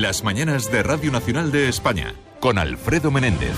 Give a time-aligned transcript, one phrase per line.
[0.00, 3.52] Las mañanas de Radio Nacional de España, con Alfredo Menéndez.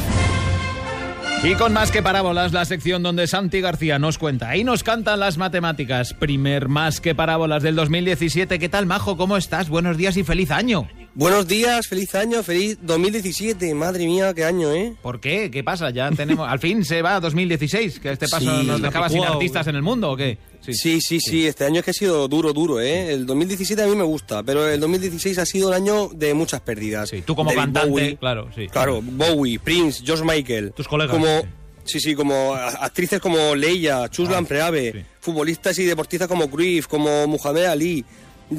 [1.45, 5.21] Y con más que parábolas, la sección donde Santi García nos cuenta y nos cantan
[5.21, 6.15] las matemáticas.
[6.15, 8.59] Primer más que parábolas del 2017.
[8.59, 9.17] ¿Qué tal, Majo?
[9.17, 9.69] ¿Cómo estás?
[9.69, 10.89] Buenos días y feliz año.
[11.15, 13.75] Buenos días, feliz año, feliz 2017.
[13.75, 14.95] Madre mía, qué año, ¿eh?
[15.03, 15.51] ¿Por qué?
[15.51, 15.91] ¿Qué pasa?
[15.91, 16.49] Ya tenemos.
[16.51, 19.83] Al fin se va 2016, que este paso Sí, nos dejaba sin artistas en el
[19.83, 20.39] mundo, ¿o qué?
[20.63, 23.13] Sí, sí, sí, este año es que ha sido duro, duro, ¿eh?
[23.13, 26.63] El 2017 a mí me gusta, pero el 2016 ha sido un año de muchas
[26.63, 27.11] pérdidas.
[27.11, 28.69] Sí, tú como David cantante, Bowie, claro, sí.
[28.69, 30.73] Claro, Bowie, Prince, George Michael.
[30.73, 31.43] Tus colegas, Como,
[31.85, 32.01] sí.
[32.01, 35.05] sí, como actrices como Leia, Chuslan Preave, Ah, sí.
[35.21, 38.03] futbolistas y deportistas como Cruyff, como Muhammad Ali.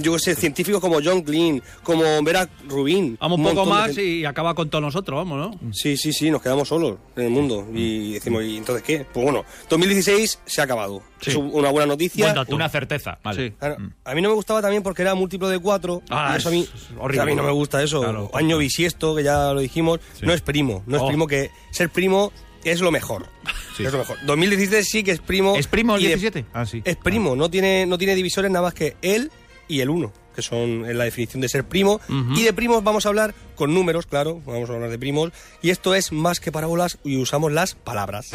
[0.01, 3.17] Yo sé, científicos como John Glenn, como Vera Rubin.
[3.19, 5.71] Vamos un poco más y acaba con todos nosotros, vamos, ¿no?
[5.73, 7.67] Sí, sí, sí, nos quedamos solos en el mundo.
[7.73, 9.05] Y decimos, ¿y entonces qué?
[9.11, 11.01] Pues bueno, 2016 se ha acabado.
[11.21, 11.29] Sí.
[11.31, 12.33] Es una buena noticia.
[12.33, 12.53] Buen.
[12.53, 13.49] Una certeza, vale.
[13.49, 13.55] Sí.
[13.57, 16.01] Claro, A mí no me gustaba también porque era múltiplo de cuatro.
[16.09, 16.67] Ah, eso a mí,
[16.99, 17.21] horrible.
[17.21, 18.01] A mí no me gusta eso.
[18.01, 20.83] Claro, Año bisiesto, que ya lo dijimos, no es primo.
[20.85, 21.07] No es Oh.
[21.07, 22.31] primo que ser primo
[22.63, 23.27] es lo mejor.
[23.77, 23.83] Sí.
[23.85, 24.17] Es lo mejor.
[24.25, 25.55] 2017 sí que es primo.
[25.55, 26.45] ¿Es primo el y de- 17?
[26.53, 26.81] Ah, sí.
[26.85, 29.31] Es primo, no tiene, no tiene divisores nada más que él
[29.67, 31.99] y el uno, que son en la definición de ser primo.
[32.35, 35.31] Y de primos vamos a hablar con números, claro, vamos a hablar de primos.
[35.61, 38.31] Y esto es más que parábolas y usamos las palabras.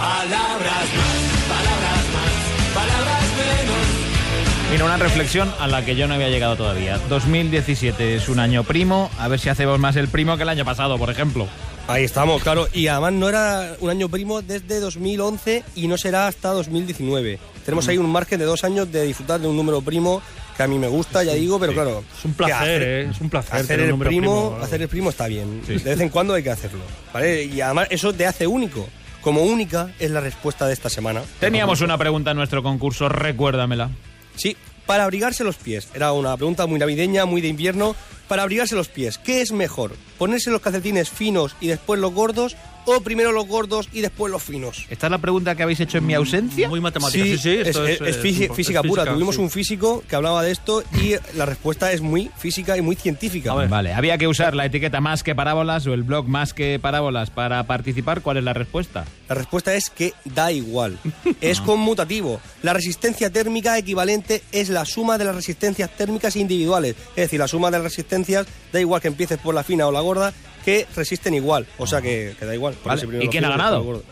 [4.70, 6.98] Mira, una reflexión a la que yo no había llegado todavía.
[7.08, 10.64] 2017 es un año primo, a ver si hacemos más el primo que el año
[10.66, 11.48] pasado, por ejemplo.
[11.86, 12.68] Ahí estamos, claro.
[12.74, 17.38] Y además no era un año primo desde 2011 y no será hasta 2019.
[17.64, 20.20] Tenemos ahí un margen de dos años de disfrutar de un número primo
[20.58, 22.04] que a mí me gusta, ya digo, pero claro.
[22.18, 23.08] Es un placer, hacer- ¿eh?
[23.10, 24.04] Es un placer Hacer el primo,
[24.50, 25.62] primo, hacer el primo está bien.
[25.66, 26.80] De vez en cuando hay que hacerlo.
[27.14, 27.44] ¿vale?
[27.44, 28.86] Y además eso te hace único.
[29.22, 31.22] Como única es la respuesta de esta semana.
[31.40, 33.90] Teníamos una pregunta en nuestro concurso, recuérdamela.
[34.36, 35.88] Sí, para abrigarse los pies.
[35.94, 37.94] Era una pregunta muy navideña, muy de invierno.
[38.26, 39.96] Para abrigarse los pies, ¿qué es mejor?
[40.18, 42.56] ¿Ponerse los calcetines finos y después los gordos?
[42.90, 44.86] ¿O primero los gordos y después los finos?
[44.88, 46.68] ¿Esta es la pregunta que habéis hecho en mi ausencia?
[46.68, 47.22] Muy matemática.
[47.22, 48.16] Sí, sí, es, esto es- es, es eh, es
[48.56, 49.02] física pura.
[49.02, 49.40] física, Tuvimos sí.
[49.42, 53.52] un físico que hablaba de esto y la respuesta es muy física y muy científica.
[53.52, 53.68] A ver.
[53.68, 57.30] Vale, había que usar la etiqueta más que parábolas o el blog más que parábolas
[57.30, 58.22] para participar.
[58.22, 59.04] ¿Cuál es la respuesta?
[59.28, 60.98] La respuesta es que da igual.
[61.42, 62.40] Es conmutativo.
[62.62, 66.96] La resistencia térmica equivalente es la suma de las resistencias térmicas individuales.
[67.10, 69.92] Es decir, la suma de las resistencias, da igual que empieces por la fina o
[69.92, 70.32] la gorda,
[70.64, 71.66] que resisten igual.
[71.78, 72.74] O sea que, que da igual.
[72.84, 74.02] Vale, ¿y quién ha ganado?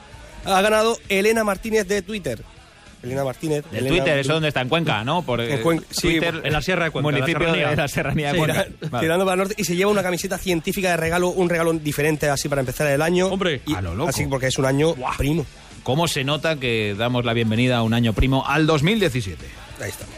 [0.44, 2.42] Ha ganado Elena Martínez de Twitter.
[3.02, 3.64] Elena Martínez.
[3.72, 4.62] Elena- Twitter, ¿eso dónde está?
[4.62, 5.22] ¿En Cuenca, no?
[5.22, 7.88] Por, eh, En Cuenca, sí, Twitter, en la Sierra de Cuenca, Municipio la de la
[7.88, 8.64] Serranía de Cuenca.
[8.66, 9.04] Tira- Vale.
[9.04, 12.28] tirando para el norte y se lleva una camiseta científica de regalo, un regalo diferente
[12.28, 13.26] así para empezar el año.
[13.28, 14.08] Hombre, Y- a lo loco.
[14.10, 15.46] Así porque es un año primo.
[15.84, 19.44] ¿Cómo se nota que damos la bienvenida a un año primo al 2017?
[19.80, 20.16] Ahí estamos.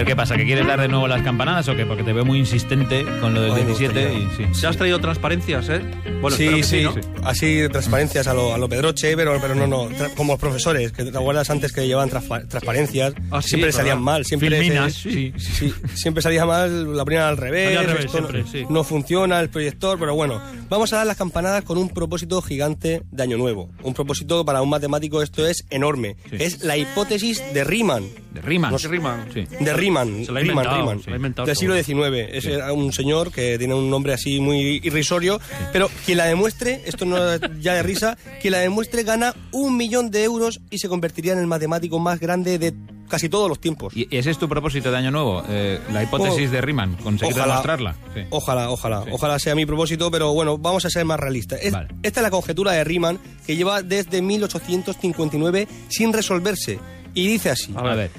[0.00, 0.36] Ver, ¿qué pasa?
[0.36, 1.86] ¿Que quieres dar de nuevo las campanadas o qué?
[1.86, 4.44] Porque te veo muy insistente con lo del Ay, me 17 y sí.
[4.60, 5.80] ¿Se has traído transparencias, eh?
[6.20, 7.28] Bueno, sí, espero que sí, ¿no?
[7.28, 10.92] así transparencias a lo, a lo Pedroche, pero, pero no, no, tra- como los profesores,
[10.92, 14.04] que te acuerdas antes que llevaban transpa- transparencias, Ah, sí, siempre salían verdad.
[14.04, 15.32] mal, siempre Filminas, se- sí.
[15.38, 18.66] sí, siempre salía mal, la ponían al revés, Salía al revés esto no- siempre, sí.
[18.68, 23.02] no funciona el proyector, pero bueno, vamos a dar las campanadas con un propósito gigante
[23.10, 26.36] de Año Nuevo, un propósito para un matemático esto es enorme, Sí.
[26.40, 28.70] es la hipótesis de Riemann, De Riemann.
[28.70, 29.26] No sé, Riemann.
[29.34, 29.44] Sí.
[29.58, 31.74] de Riemann, Se lo ha Riemann, Riemann, se lo ha inventado del siglo.
[31.74, 32.28] XIX.
[32.32, 35.40] Es un señor que tiene un nombre así muy irrisorio,
[35.72, 37.18] pero quien la demuestre, esto no
[37.60, 41.38] ya de risa, quien la demuestre gana un millón de euros y se convertiría en
[41.40, 42.74] el matemático más grande de
[43.08, 43.96] casi todos los tiempos.
[43.96, 45.42] ¿Y ese es tu propósito de año nuevo?
[45.48, 47.46] Eh, la hipótesis Oh, de Riemann, conseguir ojalá.
[47.54, 47.96] demostrarla.
[48.14, 48.20] Sí.
[48.30, 49.10] Ojalá, ojalá, Sí.
[49.12, 51.58] ojalá sea mi propósito, pero bueno, vamos a ser más realistas.
[51.60, 51.88] Es- Vale.
[52.04, 56.78] Esta es la conjetura de Riemann que lleva desde 1859 sin resolverse
[57.14, 57.72] y dice así.
[57.76, 58.10] A ver.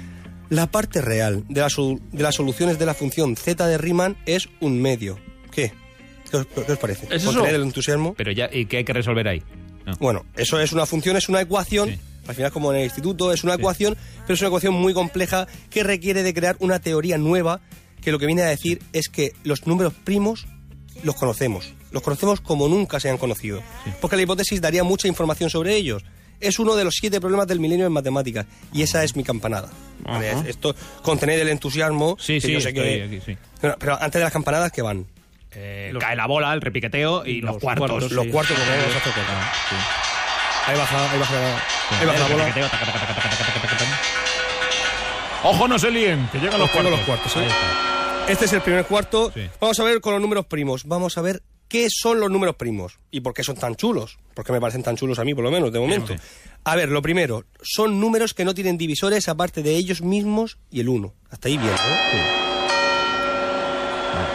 [0.48, 4.48] La parte real de, la de las soluciones de la función z de Riemann es
[4.60, 5.18] un medio.
[5.50, 5.72] ¿Qué?
[6.30, 7.06] ¿Qué os, qué os parece?
[7.10, 7.40] ¿Es ¿Por eso?
[7.40, 8.14] tener el entusiasmo?
[8.14, 9.42] Pero ya, ¿y qué hay que resolver ahí?
[9.86, 9.96] No.
[9.98, 11.90] Bueno, eso es una función, es una ecuación.
[11.90, 11.98] Sí.
[12.26, 15.48] Al final, como en el instituto, es una ecuación, pero es una ecuación muy compleja
[15.70, 17.60] que requiere de crear una teoría nueva
[18.00, 20.46] que lo que viene a decir es que los números primos
[21.02, 21.72] los conocemos.
[21.90, 23.62] Los conocemos como nunca se han conocido.
[24.00, 26.04] Porque la hipótesis daría mucha información sobre ellos.
[26.42, 28.46] Es uno de los siete problemas del milenio en matemáticas.
[28.72, 29.68] Y esa es mi campanada.
[30.00, 30.34] ¿Vale?
[30.48, 32.16] Esto, contener el entusiasmo.
[32.20, 33.38] Sí, que sí, yo sé estoy que- aquí, sí.
[33.60, 35.06] Pero, pero antes de las campanadas, ¿qué van?
[35.52, 37.88] Eh, cae la bola, el repiqueteo y, los, los cuartos.
[37.90, 38.30] cuartos, Los sí.
[38.30, 39.76] cuartos que vamos a hacer con- Ah, sí.
[40.70, 41.56] Ahí baja, ahí baja,
[42.00, 42.44] ahí baja la bola.
[42.46, 44.00] taca, taca, taca.
[45.44, 46.90] Ojo, no se líen, que llegan los Los cuartos.
[46.92, 47.40] los cuartos, ¿eh?
[47.40, 48.32] Ahí.
[48.32, 49.32] Este es el primer cuarto.
[49.34, 49.42] Sí.
[49.60, 50.84] Vamos a ver con los números primos.
[50.84, 51.42] Vamos a ver
[51.72, 52.98] ¿qué son los números primos?
[53.10, 54.18] ¿Y por qué son tan chulos?
[54.34, 56.14] Porque me parecen tan chulos a mí, por lo menos, de momento.
[56.64, 60.80] A ver, lo primero, son números que no tienen divisores aparte de ellos mismos y
[60.80, 61.14] el 1.
[61.30, 61.78] Hasta ahí bien, ¿no?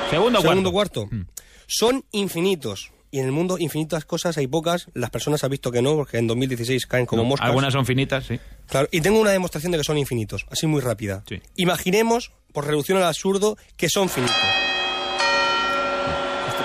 [0.10, 1.08] Segundo, Segundo cuarto.
[1.08, 1.28] cuarto.
[1.68, 2.92] Son infinitos.
[3.12, 4.88] Y en el mundo infinitas cosas hay pocas.
[4.96, 7.48] Las personas han visto que no, porque en 2016 caen como No, moscas.
[7.48, 8.40] Algunas son finitas, sí.
[8.68, 11.24] Claro, y tengo una demostración de que son infinitos, así muy rápida.
[11.30, 11.40] Sí.
[11.56, 14.36] Imaginemos, por reducción al absurdo, que son finitos.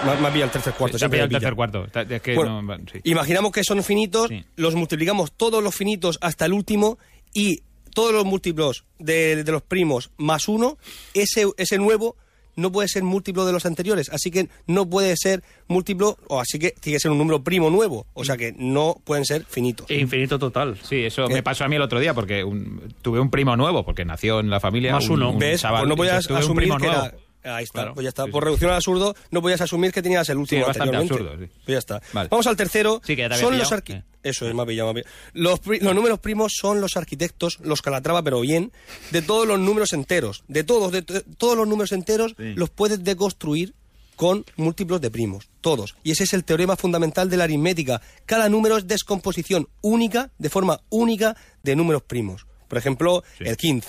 [0.05, 0.99] Me, me ha pillado el tercer cuarto.
[0.99, 1.41] Se ha siempre pillado el me pilla.
[1.41, 1.85] tercer cuarto.
[1.85, 3.01] Está- Es que Bueno, no- sí.
[3.05, 4.45] Imaginamos que son finitos, Sí.
[4.57, 6.99] los multiplicamos todos los finitos hasta el último
[7.35, 7.63] y
[7.95, 10.79] todos los múltiplos de, de los primos más uno,
[11.15, 12.17] ese, ese nuevo
[12.55, 16.59] no puede ser múltiplo de los anteriores, así que no puede ser múltiplo, o así
[16.59, 19.91] que tiene que ser un número primo nuevo, o sea que no pueden ser finitos.
[19.91, 20.77] Infinito total.
[20.83, 21.35] Sí, eso ¿Qué?
[21.35, 24.41] me pasó a mí el otro día porque un- tuve un primo nuevo, porque nació
[24.41, 24.93] en la familia.
[24.93, 25.31] Más un- uno.
[25.31, 25.63] un ¿Ves?
[25.63, 27.03] chaval, pues no podías asumir primo que nuevo.
[27.05, 27.15] era...
[27.45, 28.25] Ahí está, Claro, pues ya está.
[28.25, 28.45] sí, Por sí.
[28.45, 31.33] reducción al absurdo, no podías asumir que tenías el último bastante anteriormente.
[31.41, 31.61] absurdo, sí.
[31.65, 32.03] Pues ya está.
[32.13, 32.29] Vale.
[32.31, 33.01] Vamos al tercero.
[33.05, 34.05] Sí, que ya te son los arqui- Eh.
[34.23, 35.17] Eso es, me ha pillado, me ha pillado.
[35.33, 38.71] Los, pri- los números primos son los arquitectos, los calatrava, pero bien,
[39.11, 40.45] de todos los números enteros.
[40.47, 42.55] De todos, de to- todos los números enteros Sí.
[42.55, 43.75] los puedes deconstruir
[44.15, 45.97] con múltiplos de primos, todos.
[46.05, 48.01] Y ese es el teorema fundamental de la aritmética.
[48.25, 51.35] Cada número es descomposición única, de forma única,
[51.65, 52.47] de números primos.
[52.69, 53.45] Por ejemplo, Sí.
[53.47, 53.89] el 15.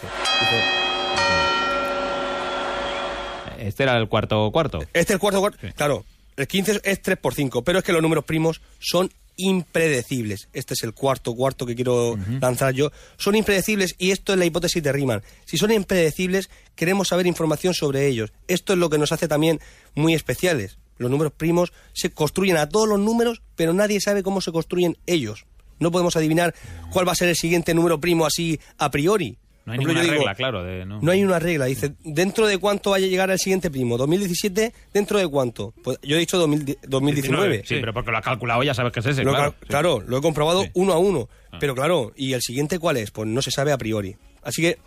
[3.68, 4.82] Este era el cuarto cuarto.
[4.82, 5.58] Este es el cuarto cuarto.
[5.62, 5.72] Sí.
[5.74, 6.06] Claro,
[6.36, 10.50] el 15 es 3 por 5, pero es que los números primos son impredecibles.
[10.54, 12.92] Este es el cuarto cuarto que quiero lanzar yo.
[13.18, 15.24] Son impredecibles y esto es la hipótesis de Riemann.
[15.46, 18.32] Si son impredecibles, queremos saber información sobre ellos.
[18.48, 19.60] Esto es lo que nos hace también
[19.96, 20.78] muy especiales.
[20.98, 24.98] Los números primos se construyen a todos los números, pero nadie sabe cómo se construyen
[25.08, 25.46] ellos.
[25.80, 26.54] No podemos adivinar
[26.92, 29.38] cuál va a ser el siguiente número primo así a priori.
[29.66, 30.64] No hay ejemplo, ninguna digo, regla, claro.
[30.64, 31.00] De, no.
[31.02, 31.66] no hay una regla.
[31.66, 33.98] Dice, ¿dentro de cuánto vaya a llegar el siguiente primo?
[33.98, 34.74] ¿2017?
[34.94, 35.74] ¿Dentro de cuánto?
[35.84, 37.64] Pues yo he dicho 2000 2019.
[37.66, 39.34] Sí, pero porque lo has calculado ya sabes que es ese, Lo
[39.68, 40.04] claro.
[40.06, 40.70] lo he comprobado Sí.
[40.74, 41.30] uno a uno.
[41.52, 41.58] Ah.
[41.60, 43.12] Pero claro, ¿y el siguiente cuál es?
[43.12, 44.16] Pues no se sabe a priori.
[44.42, 44.80] Así que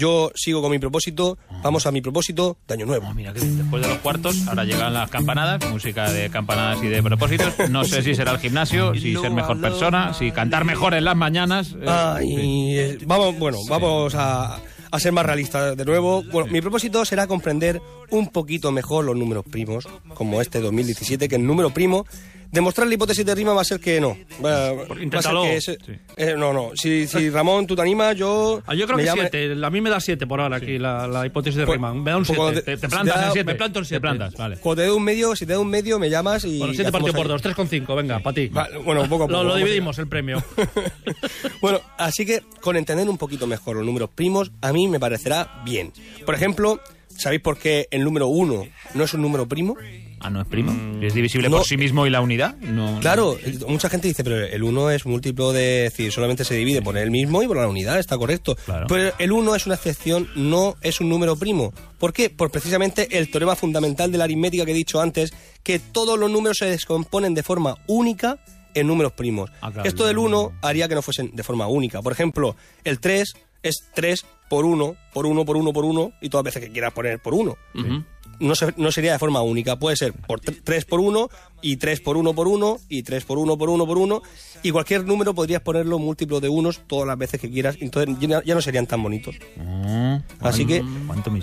[0.00, 1.36] yo sigo con mi propósito.
[1.62, 3.06] Vamos a mi propósito de Año Nuevo.
[3.10, 6.88] Oh, mira, que después de los cuartos, ahora llegan las campanadas, música de campanadas y
[6.88, 7.52] de propósitos.
[7.70, 11.16] No sé si será el gimnasio, si ser mejor persona, si cantar mejor en las
[11.16, 11.72] mañanas.
[11.78, 12.26] eh, Ah, sí.
[12.26, 14.58] y eh, vamos, bueno, vamos a,
[14.90, 16.22] a ser más realistas de nuevo.
[16.32, 17.80] Bueno, mi propósito será comprender
[18.10, 22.06] un poquito mejor los números primos, como este 2017, que el número primo,
[22.52, 24.16] demostrar la hipótesis de rima va a ser que no.
[24.44, 25.42] Va, va a ser inténtalo.
[25.42, 25.92] que ese- Sí.
[26.16, 26.70] eh, no, no.
[26.74, 28.62] Si, si Ramón, tú te animas, yo.
[28.66, 29.54] Ah, yo creo que siete.
[29.64, 32.02] A mí me da siete por ahora aquí la, la hipótesis de Pues, Riemann.
[32.02, 32.70] Me da un un poco siete.
[32.70, 33.44] de- Te, te plantas en siete.
[33.44, 34.00] me planto en Te siete.
[34.00, 34.56] plantas, vale.
[34.58, 36.58] Cuando te dé un medio, si te da un medio, me llamas y.
[36.58, 38.48] Bueno, siete partido por dos, tres con cinco, venga, para ti.
[38.84, 39.32] Bueno, poco a poco.
[39.32, 40.42] Lo, lo dividimos el premio.
[41.60, 45.60] Bueno, así que con entender un poquito mejor los números primos, a mí me parecerá
[45.64, 45.92] bien.
[46.24, 48.64] Por ejemplo, ¿sabéis por qué el número 1
[48.94, 49.76] no es un número primo?
[50.22, 50.72] Ah, no es primo.
[51.02, 51.56] ¿Es divisible No.
[51.58, 52.54] por sí mismo y la unidad?
[52.58, 52.98] No.
[53.00, 56.82] Claro, mucha gente dice, pero el 1 es múltiplo de, es decir, solamente se divide
[56.82, 58.54] por él mismo y por la unidad, está correcto.
[58.66, 58.86] Claro.
[58.88, 61.72] Pero el 1 es una excepción, no es un número primo.
[61.98, 62.28] ¿Por qué?
[62.28, 65.32] Por precisamente el teorema fundamental de la aritmética que he dicho antes,
[65.62, 68.38] que todos los números se descomponen de forma única
[68.74, 69.50] en números primos.
[69.62, 69.88] Ah, claro.
[69.88, 72.02] Esto del 1 haría que no fuesen de forma única.
[72.02, 73.32] Por ejemplo, el 3
[73.62, 76.72] es 3 por 1, por 1, por 1, por 1, y todas las veces que
[76.72, 78.04] quieras poner por 1 Ujú.
[78.40, 79.78] No, se- no sería de forma única.
[79.78, 81.30] Puede ser por 3 por 1
[81.62, 84.22] y 3 por 1 por 1 y 3 por 1 por 1 por 1
[84.62, 87.76] y cualquier número podrías ponerlo múltiplo de unos todas las veces que quieras.
[87.80, 89.36] Entonces ya, ya no serían tan bonitos.
[89.58, 90.82] Ah, Así que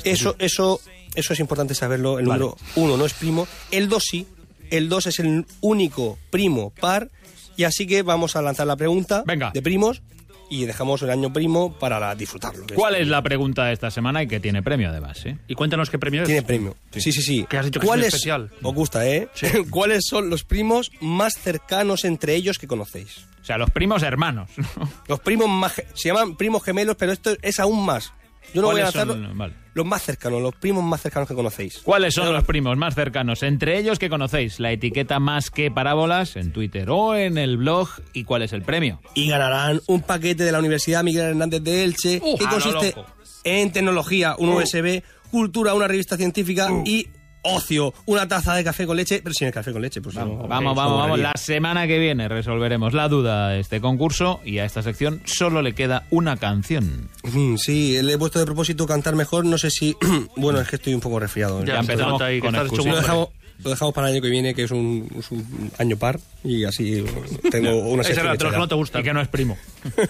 [0.03, 0.79] eso, eso,
[1.15, 2.19] eso es importante saberlo.
[2.19, 2.39] El Vale.
[2.45, 3.47] número 1 no es primo.
[3.71, 4.27] El 2 sí.
[4.69, 7.09] El 2 es el único primo par.
[7.55, 9.49] Y así que vamos a lanzar la pregunta Venga.
[9.51, 10.01] de primos
[10.49, 12.65] y dejamos el año primo para disfrutarlo.
[12.75, 15.25] ¿Cuál es la pregunta de esta semana y que tiene premio además?
[15.25, 15.37] ¿eh?
[15.47, 16.27] Y cuéntanos qué premio es.
[16.27, 16.75] Tiene premio.
[16.91, 17.45] Sí, sí, sí.
[17.49, 18.51] Que has dicho que es ¿Cuáles- un especial.
[18.63, 19.27] Os gusta, ¿eh?
[19.69, 23.25] ¿Cuáles son los primos más cercanos entre ellos que conocéis?
[23.41, 24.49] O sea, los primos hermanos.
[24.57, 24.89] ¿no?
[25.07, 25.73] Los primos más...
[25.93, 28.13] Se llaman primos gemelos, pero esto es aún más.
[28.53, 29.15] Yo no voy a lanzarlo...
[29.35, 29.53] Vale.
[29.77, 31.81] Los más cercanos, los primos más cercanos que conocéis.
[31.83, 33.43] ¿Cuáles son los primos más cercanos?
[33.43, 37.87] Entre ellos que conocéis, la etiqueta más que parábolas en Twitter o en el blog
[38.11, 38.99] y cuál es el premio.
[39.13, 42.95] Y ganarán un paquete de la Universidad Miguel Hernández de Elche Uh, que consiste
[43.43, 47.09] en tecnología, un USB, cultura, una revista científica y
[47.47, 50.01] ocio, una taza de café con leche, pero sin el café con leche.
[50.01, 51.19] Pues no, Vamos, es vamos, vamos, vamos.
[51.19, 55.61] La semana que viene resolveremos la duda de este concurso y a esta sección solo
[55.61, 57.09] le queda una canción.
[57.23, 59.45] Mm, Sí, le he puesto de propósito cantar mejor.
[59.45, 59.95] No sé si.
[60.37, 61.63] bueno, es que estoy un poco resfriado.
[61.63, 62.85] Ya Ya empezamos ahí con excusas.
[62.85, 63.29] lo, dejamos,
[63.63, 66.19] lo dejamos para el año que viene, que es un, es un año par.
[66.43, 67.03] Y así
[67.51, 68.57] tengo una Ese sección ya.
[68.57, 68.99] no te gusta.
[68.99, 69.57] Y que no es primo.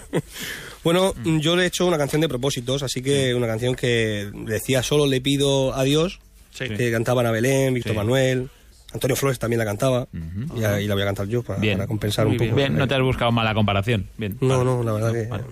[0.84, 4.82] Bueno, yo le he hecho una canción de propósitos, así que una canción que decía
[4.82, 6.20] solo le pido a Dios,
[6.66, 6.74] Sí.
[6.74, 7.96] que cantaban a Belén, Víctor Sí.
[7.96, 8.48] Manuel,
[8.92, 10.08] Antonio Flores también la cantaba
[10.56, 11.76] y, a- y la voy a cantar yo para, Bien.
[11.76, 12.56] para compensar Muy un poco.
[12.56, 14.08] Bien, no te has buscado mala comparación.
[14.16, 14.36] Bien.
[14.40, 14.64] No, vale.
[14.64, 15.26] no, la verdad que...
[15.28, 15.44] Vale.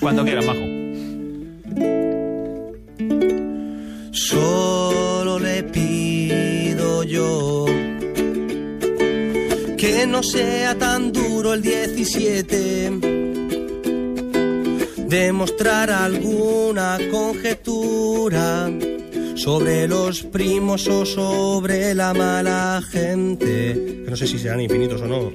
[0.00, 0.60] Cuando quieras, Majo.
[4.12, 7.66] Solo le pido yo
[9.78, 12.90] que no sea tan duro el 17.
[15.08, 18.70] Demostrar alguna conjetura
[19.42, 24.04] sobre los primos o sobre la mala gente.
[24.04, 25.32] Que no sé si serán infinitos o no.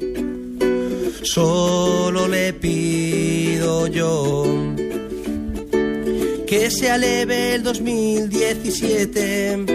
[1.24, 4.46] Solo le pido yo
[6.48, 9.66] que sea leve el 2017.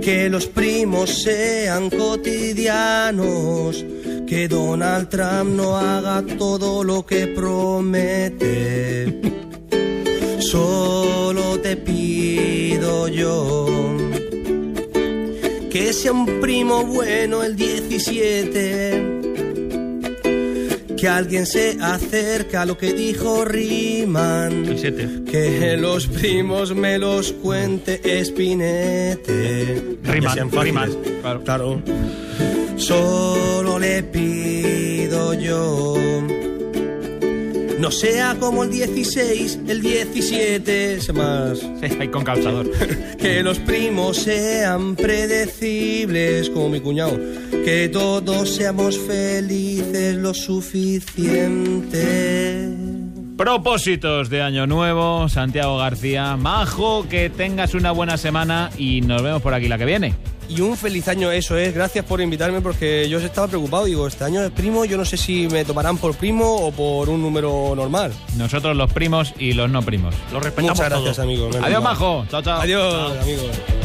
[0.00, 3.84] Que los primos sean cotidianos.
[4.28, 9.37] Que Donald Trump no haga todo lo que promete.
[10.50, 13.66] Solo te pido yo
[15.70, 19.18] que sea un primo bueno el 17
[20.96, 24.64] que alguien se acerca a lo que dijo Riman.
[24.64, 25.24] El 7.
[25.30, 29.98] Que los primos me los cuente Espinete.
[30.02, 31.44] Riman, riman, claro.
[31.44, 31.82] claro.
[32.76, 36.07] Solo le pido yo.
[37.78, 41.60] No sea como el 16, el 17, sé más.
[41.60, 42.68] Sí, con calzador.
[43.18, 47.16] Que los primos sean predecibles como mi cuñado.
[47.64, 52.47] Que todos seamos felices lo suficiente.
[53.38, 56.36] Propósitos de Año Nuevo, Santiago García.
[56.36, 60.12] Majo, que tengas una buena semana y nos vemos por aquí la que viene.
[60.48, 61.72] Y un feliz año, eso es.
[61.72, 63.84] Gracias por invitarme porque yo estaba preocupado.
[63.84, 67.08] Digo, este año es primo, yo no sé si me tomarán por primo o por
[67.08, 68.12] un número normal.
[68.36, 70.16] Nosotros los primos y los no primos.
[70.32, 71.24] Lo respetamos Muchas gracias, todo.
[71.24, 71.56] amigos.
[71.62, 71.80] Adiós.
[71.82, 72.26] Majo.
[72.28, 72.60] Chao, chao.
[72.60, 73.77] Adiós, amigos.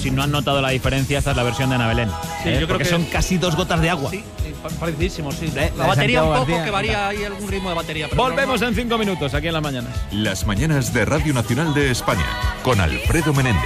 [0.00, 2.08] Si no han notado la diferencia, esta es la versión de Ana Belén.
[2.42, 2.52] Sí, ¿eh?
[2.52, 4.10] yo creo Porque que- son casi dos gotas de agua.
[4.10, 5.52] Sí, sí, pa- parecidísimo, sí.
[5.56, 6.64] Eh, La batería un poco, García.
[6.64, 8.06] que varía ahí algún ritmo de batería.
[8.10, 9.92] pero Volvemos en cinco minutos aquí en las mañanas.
[10.12, 12.26] Las mañanas de Radio Nacional de España
[12.62, 13.60] con Alfredo Menéndez.